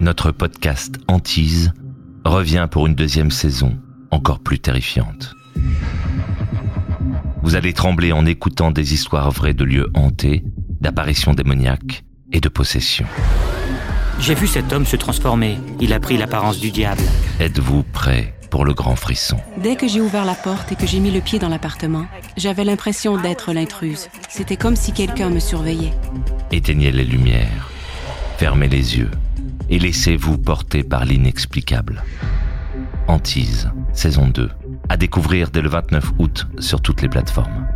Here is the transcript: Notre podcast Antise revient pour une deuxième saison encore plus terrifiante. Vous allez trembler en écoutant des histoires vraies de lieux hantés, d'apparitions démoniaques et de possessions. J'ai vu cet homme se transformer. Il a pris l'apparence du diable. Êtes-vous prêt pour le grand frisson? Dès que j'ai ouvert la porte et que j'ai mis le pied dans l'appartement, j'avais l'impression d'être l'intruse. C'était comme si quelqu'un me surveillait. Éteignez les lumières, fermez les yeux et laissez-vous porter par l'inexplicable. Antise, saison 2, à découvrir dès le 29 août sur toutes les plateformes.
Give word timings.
Notre 0.00 0.32
podcast 0.32 0.96
Antise 1.08 1.72
revient 2.24 2.68
pour 2.70 2.86
une 2.86 2.94
deuxième 2.94 3.30
saison 3.30 3.78
encore 4.10 4.40
plus 4.40 4.58
terrifiante. 4.58 5.34
Vous 7.42 7.54
allez 7.54 7.72
trembler 7.72 8.12
en 8.12 8.26
écoutant 8.26 8.70
des 8.70 8.94
histoires 8.94 9.30
vraies 9.30 9.54
de 9.54 9.64
lieux 9.64 9.90
hantés, 9.94 10.44
d'apparitions 10.80 11.32
démoniaques 11.32 12.04
et 12.32 12.40
de 12.40 12.48
possessions. 12.48 13.06
J'ai 14.20 14.34
vu 14.34 14.46
cet 14.46 14.72
homme 14.72 14.84
se 14.84 14.96
transformer. 14.96 15.56
Il 15.80 15.92
a 15.94 16.00
pris 16.00 16.18
l'apparence 16.18 16.60
du 16.60 16.70
diable. 16.70 17.02
Êtes-vous 17.38 17.82
prêt 17.84 18.34
pour 18.50 18.66
le 18.66 18.74
grand 18.74 18.96
frisson? 18.96 19.38
Dès 19.56 19.76
que 19.76 19.88
j'ai 19.88 20.00
ouvert 20.00 20.26
la 20.26 20.34
porte 20.34 20.70
et 20.72 20.76
que 20.76 20.86
j'ai 20.86 21.00
mis 21.00 21.10
le 21.10 21.20
pied 21.20 21.38
dans 21.38 21.48
l'appartement, 21.48 22.04
j'avais 22.36 22.64
l'impression 22.64 23.16
d'être 23.16 23.52
l'intruse. 23.54 24.08
C'était 24.28 24.58
comme 24.58 24.76
si 24.76 24.92
quelqu'un 24.92 25.30
me 25.30 25.40
surveillait. 25.40 25.94
Éteignez 26.52 26.92
les 26.92 27.04
lumières, 27.04 27.69
fermez 28.40 28.68
les 28.68 28.96
yeux 28.96 29.10
et 29.68 29.78
laissez-vous 29.78 30.38
porter 30.38 30.82
par 30.82 31.04
l'inexplicable. 31.04 32.02
Antise, 33.06 33.70
saison 33.92 34.28
2, 34.28 34.48
à 34.88 34.96
découvrir 34.96 35.50
dès 35.50 35.60
le 35.60 35.68
29 35.68 36.12
août 36.18 36.46
sur 36.58 36.80
toutes 36.80 37.02
les 37.02 37.10
plateformes. 37.10 37.66